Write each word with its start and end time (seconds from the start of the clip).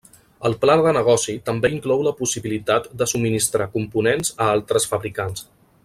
El 0.47 0.53
pla 0.61 0.75
de 0.85 0.93
negoci 0.97 1.35
també 1.49 1.71
inclou 1.75 2.01
la 2.07 2.13
possibilitat 2.21 2.89
de 3.03 3.09
subministrar 3.13 3.69
components 3.77 4.35
a 4.47 4.49
altres 4.57 4.91
fabricants. 4.95 5.47